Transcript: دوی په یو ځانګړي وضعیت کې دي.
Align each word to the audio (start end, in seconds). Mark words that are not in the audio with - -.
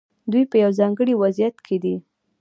دوی 0.31 0.43
په 0.51 0.55
یو 0.63 0.71
ځانګړي 0.79 1.13
وضعیت 1.17 1.55
کې 1.65 1.77
دي. 1.83 1.95